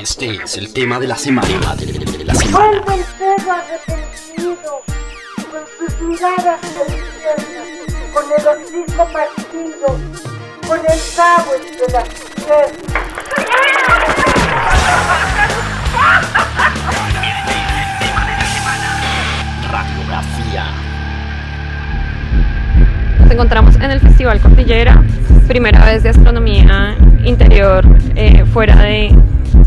[0.00, 1.48] Este es el tema de la semana.
[1.74, 2.80] De la semana.
[2.86, 4.82] Vuelve el perro arrepentido,
[5.50, 7.62] con sus miradas infierno,
[8.14, 9.98] con el hocico partido,
[10.68, 12.88] con el cabo entre las piernas.
[19.72, 20.64] Radiografía.
[23.18, 25.02] Nos encontramos en el Festival Cordillera,
[25.48, 29.12] primera vez de astronomía interior eh, fuera de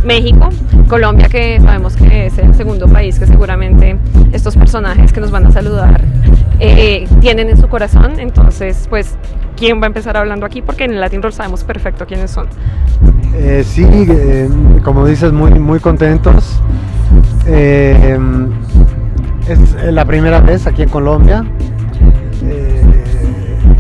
[0.04, 0.49] México,
[0.88, 3.97] Colombia, que sabemos que es el segundo país que seguramente
[4.32, 6.01] estos personajes que nos van a saludar
[6.60, 8.19] eh, tienen en su corazón.
[8.19, 9.15] Entonces, pues,
[9.55, 10.61] ¿quién va a empezar hablando aquí?
[10.61, 12.47] Porque en el Latin Roll sabemos perfecto quiénes son.
[13.36, 13.86] Eh, sí,
[14.83, 16.60] como dices, muy, muy contentos.
[17.47, 18.18] es
[19.83, 21.43] la primera vez aquí en Colombia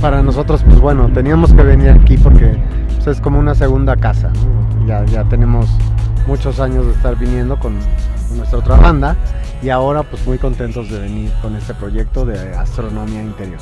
[0.01, 2.57] para nosotros, pues bueno, teníamos que venir aquí porque
[2.95, 4.31] pues, es como una segunda casa.
[4.87, 5.67] Ya, ya tenemos
[6.27, 7.77] muchos años de estar viniendo con,
[8.35, 9.17] nuestra otra banda
[9.61, 13.59] y ahora pues muy contentos de venir con este proyecto de astronomía interior.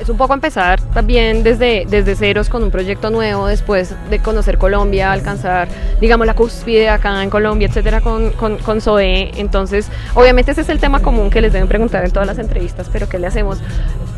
[0.00, 4.58] Es un poco empezar también desde, desde ceros con un proyecto nuevo, después de conocer
[4.58, 5.68] Colombia, alcanzar,
[6.00, 9.32] digamos, la cúspide acá en Colombia, etcétera, con, con, con SOE.
[9.36, 12.88] Entonces, obviamente ese es el tema común que les deben preguntar en todas las entrevistas,
[12.92, 13.58] pero ¿qué le hacemos?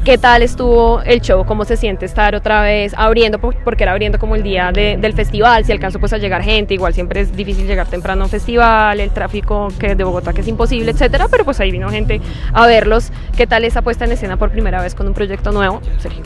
[0.04, 1.44] ¿Qué tal estuvo el show?
[1.44, 3.38] ¿Cómo se siente estar otra vez abriendo?
[3.38, 6.94] Porque era abriendo como el día del festival, si alcanzó pues a llegar gente, igual
[6.94, 10.48] siempre es difícil llegar temprano a un festival, el tráfico que de Bogotá que es
[10.48, 12.22] imposible, etcétera, pero pues ahí vino gente
[12.54, 13.10] a verlos.
[13.36, 15.80] ¿Qué tal esa puesta en escena por primera vez con un proyecto nuevo?
[15.98, 16.22] Sergio.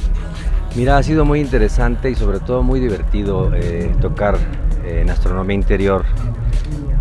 [0.74, 4.38] Mira, ha sido muy interesante y sobre todo muy divertido eh, tocar
[4.86, 6.04] en astronomía interior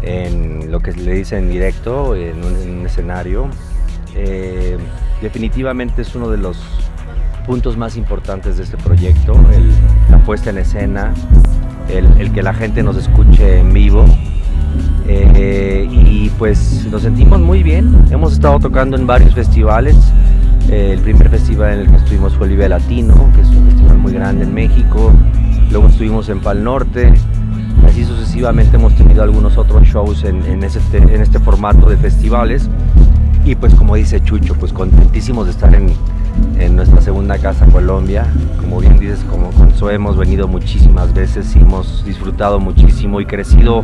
[0.02, 3.48] en lo que le dice en directo, en un, escenario.
[4.16, 4.78] Eh,
[5.22, 6.58] definitivamente es uno de los
[7.46, 9.34] puntos más importantes de este proyecto,
[10.10, 11.14] la puesta en escena,
[11.90, 14.06] el, que la gente nos escuche en vivo.
[15.08, 19.96] Eh, y pues nos sentimos muy bien, hemos estado tocando en varios festivales.
[20.70, 24.14] El primer festival en el que estuvimos fue Olive Latino, que es un festival muy
[24.14, 25.12] grande en México.
[25.70, 27.14] Luego estuvimos en Pal Norte.
[27.86, 32.70] Así sucesivamente hemos tenido algunos otros shows en, este, en este formato de festivales.
[33.44, 35.92] Y pues como dice Chucho, pues contentísimos de estar en,
[36.76, 38.26] nuestra segunda casa Colombia.
[38.60, 43.26] Como bien dices, como con So hemos venido muchísimas veces y hemos disfrutado muchísimo y
[43.26, 43.84] crecido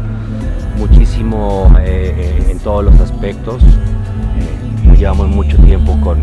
[0.77, 3.63] muchísimo eh, eh, en todos los aspectos.
[3.63, 6.19] Eh, llevamos mucho tiempo con,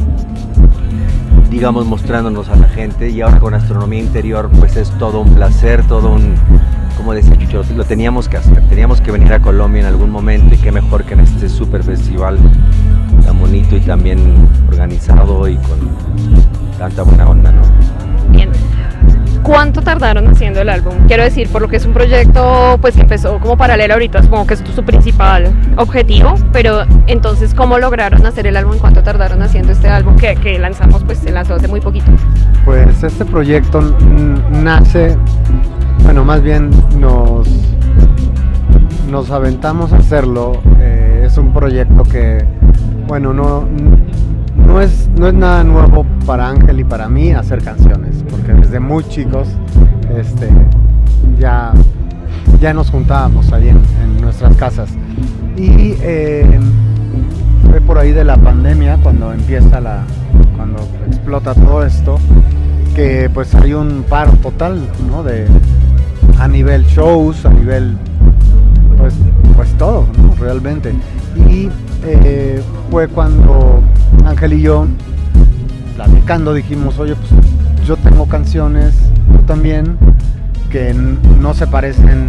[1.55, 5.87] digamos, mostrándonos a la gente y ahora con astronomía interior pues es todo un placer,
[5.87, 6.35] todo un,
[6.97, 10.53] como decía Chucho, lo teníamos que hacer, teníamos que venir a Colombia en algún momento
[10.57, 12.39] y qué mejor que en este super festival
[13.25, 15.79] tan bonito y también organizado y con
[16.77, 17.63] tanta buena onda, ¿no?
[18.33, 18.51] Bien.
[19.45, 20.95] ¿Cuánto tardaron haciendo el álbum?
[21.07, 24.47] Quiero decir, por lo que es un proyecto pues que empezó como paralelo ahorita, supongo
[24.47, 28.79] que es su principal objetivo, pero entonces, ¿cómo lograron hacer el álbum?
[28.79, 31.05] ¿Cuánto tardaron haciendo este álbum que, lanzamos?
[31.05, 32.11] Pues se lanzó hace muy poquito.
[32.65, 33.83] Pues este proyecto
[34.51, 35.15] nace,
[36.05, 37.47] bueno, más bien nos,
[39.11, 40.63] nos aventamos a hacerlo.
[40.81, 42.47] Eh, es un proyecto que
[43.07, 43.69] bueno, no,
[44.67, 48.81] no, es, no es nada nuevo para Ángel y para mí hacer canciones, porque desde
[48.81, 49.49] muy chicos
[50.17, 50.49] este,
[51.39, 51.73] ya,
[52.61, 54.91] ya nos juntábamos ahí en, nuestras casas.
[55.57, 56.59] Y eh,
[57.71, 60.05] fue por ahí de la pandemia cuando empieza la,
[60.57, 62.19] cuando explota todo esto,
[62.95, 64.81] que pues hay un paro total,
[65.11, 65.23] ¿no?
[65.23, 65.47] De,
[66.39, 67.97] a nivel shows, a nivel
[68.99, 69.15] pues,
[69.57, 70.07] pues todo,
[70.41, 70.95] realmente.
[71.55, 71.71] Y
[72.05, 72.61] eh,
[72.91, 73.81] fue cuando
[74.27, 74.89] Ángel y yo,
[75.95, 77.31] platicando, dijimos, oye, pues
[77.87, 78.93] yo tengo canciones,
[79.33, 79.97] tú también,
[80.69, 82.27] que no se parecen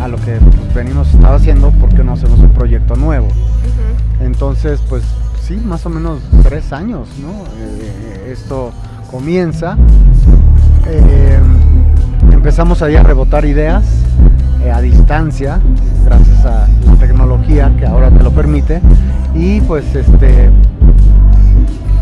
[0.00, 3.28] a lo que pues, venimos estaba haciendo, porque no hacemos un proyecto nuevo?
[4.20, 5.04] Entonces, pues
[5.40, 7.44] sí, más o menos tres años, ¿no?
[7.60, 8.72] Eh, esto
[9.08, 9.76] comienza.
[10.88, 11.38] Eh,
[12.32, 13.84] empezamos ahí a rebotar ideas
[14.70, 15.60] a distancia,
[16.04, 18.80] gracias a la tecnología que ahora te lo permite.
[19.34, 20.50] Y pues este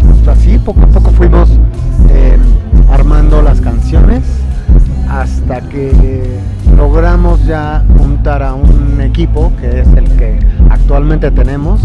[0.06, 1.50] pues, así poco a poco fuimos
[2.10, 2.36] eh,
[2.90, 4.22] armando las canciones
[5.08, 6.38] hasta que
[6.76, 10.38] logramos ya juntar a un equipo que es el que
[10.70, 11.82] actualmente tenemos,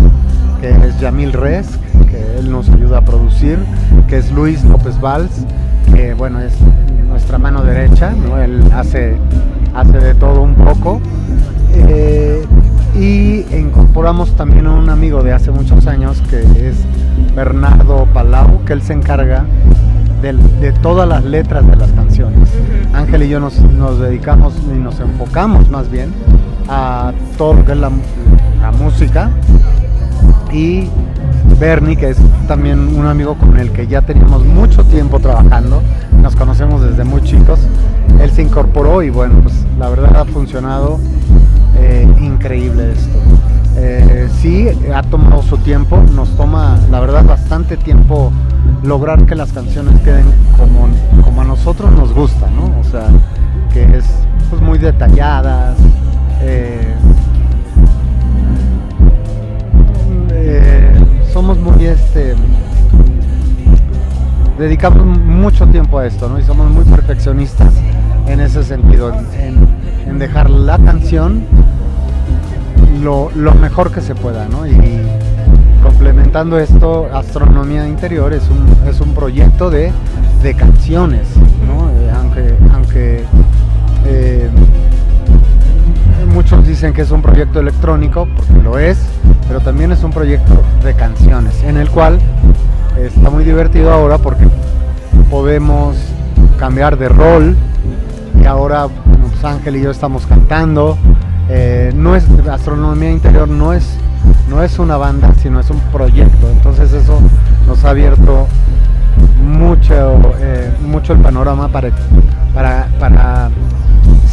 [0.62, 1.68] que es Yamil Res,
[2.10, 3.60] que él nos ayuda a producir,
[4.07, 5.46] que es Luis López Valls,
[5.94, 6.54] que bueno es
[7.07, 8.38] nuestra mano derecha, ¿no?
[8.38, 9.18] él hace
[9.77, 11.00] hace de todo un poco.
[11.74, 12.44] Eh,
[12.95, 16.75] y incorporamos también a un amigo de hace muchos años que es
[17.35, 19.45] Bernardo Palau, que él se encarga
[20.21, 22.50] de, todas las letras de las canciones.
[22.94, 23.62] Ángel y yo nos,
[24.00, 26.12] dedicamos y nos enfocamos más bien
[26.68, 27.91] a todo lo que es la,
[28.59, 29.29] la música.
[30.51, 30.88] Y
[31.59, 35.83] Bernie, que es también un amigo con el que ya teníamos mucho tiempo trabajando,
[36.22, 37.60] nos conocemos desde muy chicos,
[38.19, 41.00] él se incorporó y bueno, pues la verdad ha funcionado
[41.78, 43.18] eh, increíble esto.
[43.75, 48.31] Eh, sí, ha tomado su tiempo, nos toma la verdad bastante tiempo
[48.84, 50.25] lograr que las canciones queden
[50.58, 50.88] como,
[51.24, 52.80] como a nosotros nos gusta, ¿no?
[52.80, 53.08] O sea,
[53.72, 54.06] que es
[54.50, 55.78] pues, muy detalladas.
[64.57, 66.39] Dedicamos mucho tiempo a esto ¿no?
[66.39, 67.74] y somos muy perfeccionistas
[68.27, 69.68] en ese sentido en,
[70.07, 71.44] en- dejar la canción
[73.04, 74.65] lo, lo mejor que se pueda ¿no?
[74.65, 74.74] y
[75.83, 79.92] complementando esto astronomía interior es un, es un proyecto de,
[80.42, 81.27] de canciones
[81.68, 81.89] ¿no?
[81.92, 83.24] Eh, aunque aunque
[84.06, 84.50] eh,
[86.38, 89.00] muchos dicen que es un proyecto electrónico, porque lo es,
[89.48, 92.19] pero también es un proyecto de canciones, en el cual
[92.95, 94.48] está muy divertido ahora porque
[95.31, 95.98] podemos
[96.60, 97.57] cambiar de rol
[98.39, 101.00] y ahora pues Ángel y yo estamos cantando.
[101.50, 103.98] Eh, no es astronomía interior, no es
[104.48, 106.51] no es una banda, sino es un proyecto.
[106.51, 107.19] Entonces eso
[107.66, 108.45] nos ha abierto
[109.42, 111.92] mucho eh, mucho el panorama para
[112.54, 113.50] para para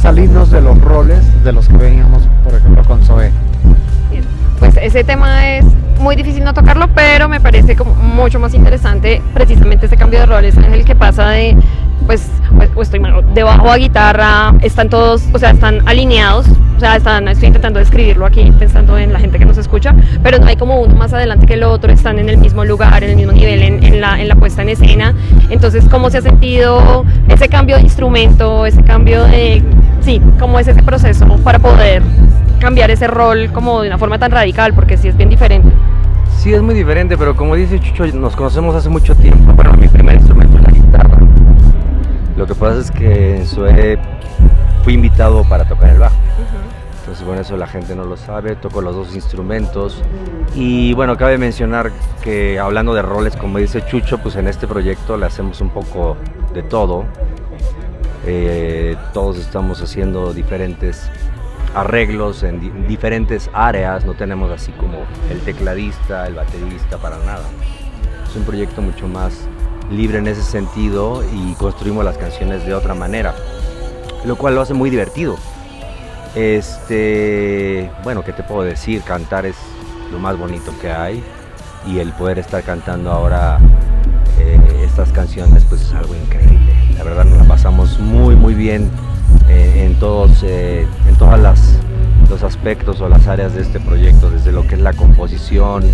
[0.04, 3.30] salirnos de los roles de los que veníamos, por ejemplo, con Zoe.
[4.58, 5.64] Pues ese tema es
[5.98, 10.26] muy difícil no tocarlo, pero me parece como mucho más interesante precisamente ese cambio de
[10.26, 11.56] roles en el que pasa de,
[12.06, 13.00] pues, pues, pues estoy
[13.34, 16.46] de bajo a guitarra, están todos, o sea, están alineados,
[16.76, 20.38] o sea, están, estoy intentando describirlo aquí pensando en la gente que nos escucha, pero
[20.38, 23.10] no hay como uno más adelante que el otro, están en el mismo lugar, en
[23.10, 25.14] el mismo nivel, en, en la, en la puesta en escena.
[25.50, 29.62] Entonces, ¿cómo se ha sentido ese cambio de instrumento, ese cambio de,
[30.02, 32.02] sí, cómo es ese proceso para poder
[32.64, 35.68] cambiar ese rol como de una forma tan radical, porque sí es bien diferente.
[36.38, 39.52] Sí, es muy diferente, pero como dice Chucho, nos conocemos hace mucho tiempo.
[39.52, 41.18] Bueno, mi primer instrumento es la guitarra.
[42.38, 43.98] Lo que pasa es que en Sue
[44.82, 46.16] fui invitado para tocar el bajo.
[47.00, 48.56] Entonces, bueno, eso la gente no lo sabe.
[48.56, 50.02] Toco los dos instrumentos.
[50.54, 51.90] Y bueno, cabe mencionar
[52.22, 56.16] que hablando de roles, como dice Chucho, pues en este proyecto le hacemos un poco
[56.54, 57.04] de todo.
[58.26, 61.10] Eh, todos estamos haciendo diferentes
[61.74, 64.98] arreglos en di- diferentes áreas, no tenemos así como
[65.30, 67.44] el tecladista, el baterista, para nada.
[68.28, 69.32] Es un proyecto mucho más
[69.90, 73.34] libre en ese sentido y construimos las canciones de otra manera,
[74.24, 75.36] lo cual lo hace muy divertido.
[76.34, 79.02] Este, bueno, ¿qué te puedo decir?
[79.02, 79.56] Cantar es
[80.10, 81.22] lo más bonito que hay
[81.86, 83.58] y el poder estar cantando ahora
[84.38, 86.72] eh, estas canciones pues es algo increíble.
[86.96, 88.90] La verdad nos la pasamos muy muy bien
[89.48, 91.78] eh, en todos eh, en todas las
[92.30, 95.84] los aspectos o las áreas de este proyecto, desde lo que es la composición,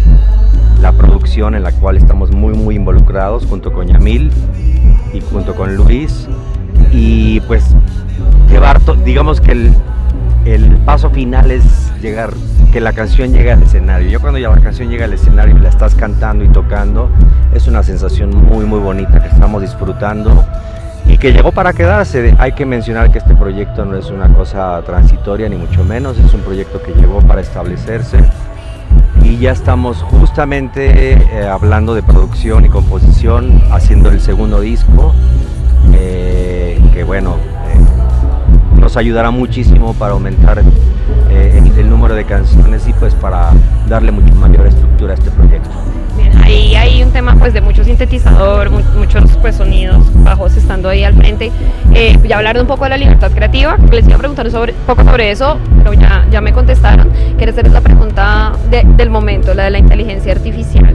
[0.81, 4.31] la producción en la cual estamos muy muy involucrados junto con Yamil
[5.13, 6.29] y junto con Luis
[6.93, 7.65] y pues
[8.49, 9.75] llevar digamos que el,
[10.45, 11.65] el paso final es
[12.01, 12.33] llegar
[12.73, 14.09] que la canción llegue al escenario.
[14.09, 17.11] Yo cuando ya la canción llega al escenario y la estás cantando y tocando,
[17.53, 20.45] es una sensación muy muy bonita que estamos disfrutando
[21.07, 22.35] y que llegó para quedarse.
[22.39, 26.33] Hay que mencionar que este proyecto no es una cosa transitoria ni mucho menos, es
[26.35, 28.19] un proyecto que llegó para establecerse
[29.23, 35.15] y ya estamos justamente eh, hablando de producción y composición, haciendo el segundo disco,
[35.93, 37.37] eh, que bueno,
[37.69, 38.00] eh,
[38.81, 40.59] nos ayudará muchísimo para aumentar
[41.31, 43.51] eh, el, el número de canciones y pues para
[43.89, 45.69] darle mucho mayor estructura a este proyecto.
[46.17, 50.89] Bien, ahí hay un tema pues de mucho sintetizador, mu- muchos pues sonidos bajos estando
[50.89, 51.53] ahí al frente.
[51.95, 54.87] Eh, ya hablaron un poco de la libertad creativa, les iba a preguntar sobre, un
[54.87, 57.11] poco sobre eso, pero ya, ya me contestaron.
[57.37, 60.95] Quiero hacerles la pregunta de- del momento, la de la inteligencia artificial.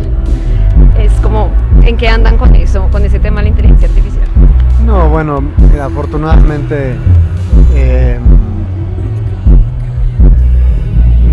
[1.00, 1.50] Es como,
[1.84, 4.26] ¿en qué andan con eso, con ese tema de la inteligencia artificial?
[4.86, 6.96] No, bueno, mira, afortunadamente
[7.74, 8.20] eh,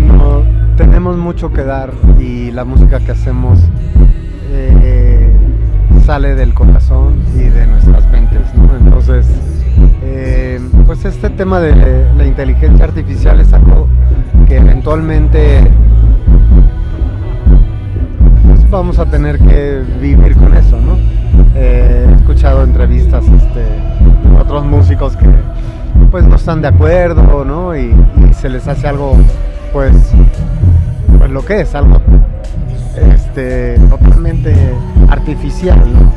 [0.07, 0.43] no,
[0.77, 3.59] tenemos mucho que dar y la música que hacemos
[4.51, 5.31] eh,
[6.05, 8.75] sale del corazón y de nuestras mentes, ¿no?
[8.75, 9.25] Entonces,
[10.03, 13.87] eh, pues este tema de la inteligencia artificial es algo
[14.47, 15.61] que eventualmente
[18.45, 20.97] pues, vamos a tener que vivir con eso, ¿no?
[21.55, 23.65] He escuchado entrevistas este,
[24.39, 25.27] otros músicos que
[26.11, 27.75] pues no están de acuerdo, ¿no?
[27.75, 27.93] Y,
[28.39, 29.15] se les hace algo,
[29.71, 29.95] pues,
[31.17, 32.01] pues lo que es, algo
[33.13, 34.53] este, totalmente
[35.09, 36.11] artificial, ¿no?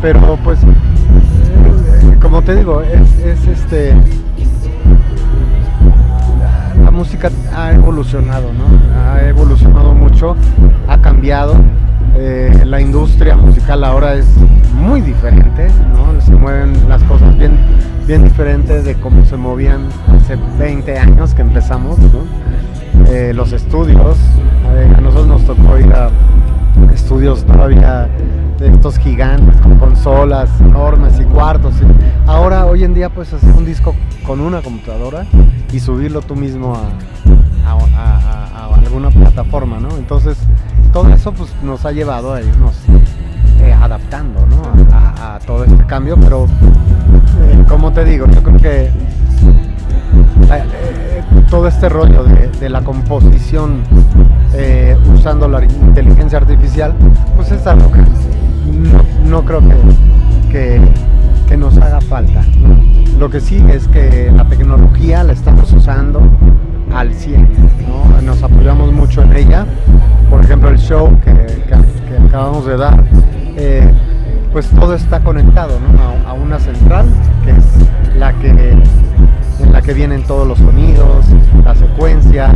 [0.00, 0.58] Pero pues,
[2.22, 3.94] como te digo, es, es este,
[6.40, 8.64] la, la música ha evolucionado, ¿no?
[9.12, 10.36] Ha evolucionado mucho,
[10.88, 11.54] ha cambiado.
[12.16, 14.26] Eh, la industria musical ahora es
[14.78, 16.20] muy diferente, ¿no?
[16.20, 17.56] Se mueven las cosas bien,
[18.06, 21.98] bien diferentes de cómo se movían hace 20 años que empezamos.
[23.08, 24.16] Eh, los estudios,
[24.96, 26.10] a nosotros nos tocó ir a
[26.92, 28.08] estudios todavía
[28.58, 31.74] de estos gigantes con consolas enormes y cuartos.
[32.26, 33.94] ahora, hoy en día, puedes hacer un disco
[34.26, 35.26] con una computadora
[35.72, 36.88] y subirlo tú mismo a
[38.88, 39.90] alguna plataforma, ¿no?
[39.96, 40.38] Entonces,
[40.92, 42.74] todo eso pues, nos ha llevado a irnos
[43.60, 44.62] eh, adaptando, ¿no?
[44.92, 48.84] A, todo este cambio, pero, eh, como te digo, yo creo que
[50.52, 53.82] eh, todo este rollo de, la composición
[55.14, 56.92] usando la inteligencia artificial,
[57.36, 58.00] pues es algo que
[59.28, 59.62] no, creo
[60.50, 60.80] que,
[61.48, 62.42] que, nos haga falta.
[63.18, 66.20] Lo que sí es que la tecnología la estamos usando
[66.94, 67.48] al 100,
[67.88, 68.20] ¿no?
[68.22, 69.66] nos apoyamos mucho en ella.
[70.30, 73.02] Por ejemplo, el show que, que- acabamos de dar,
[73.56, 73.90] eh,
[74.52, 76.28] pues todo está conectado ¿no?
[76.28, 77.06] a, a una central
[77.44, 77.64] que es
[78.18, 81.26] la que en la que vienen todos los sonidos,
[81.64, 82.54] las secuencias,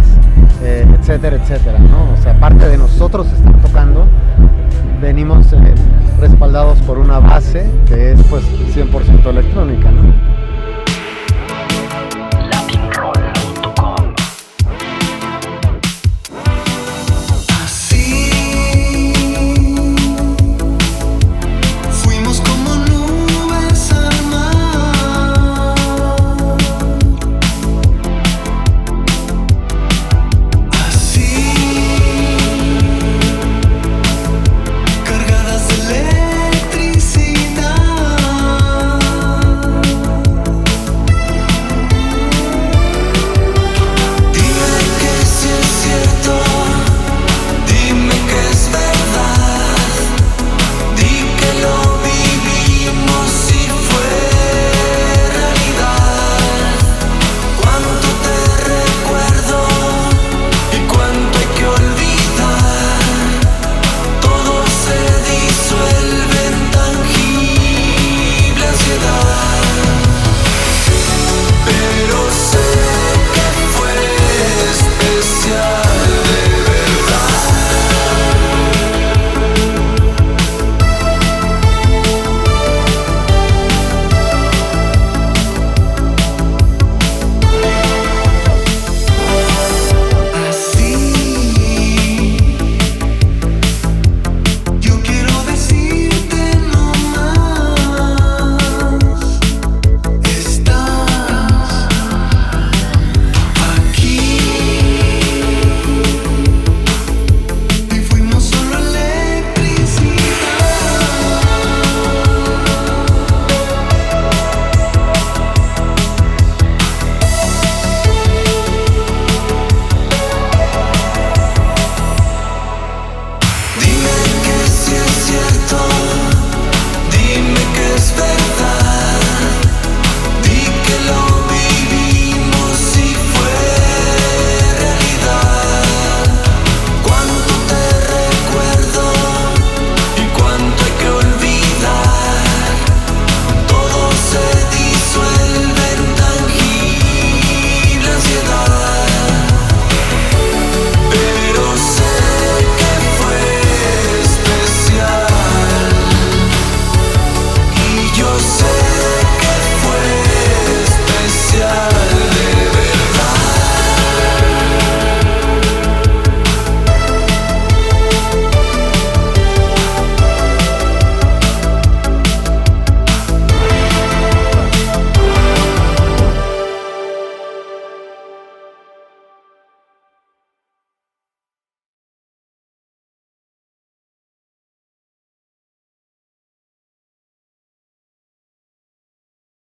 [0.62, 2.12] eh, etcétera, etcétera, ¿no?
[2.12, 4.04] O sea, aparte de nosotros estar tocando,
[5.00, 5.56] venimos eh,
[6.20, 10.02] respaldados por una base que es pues 100% electrónica, ¿no?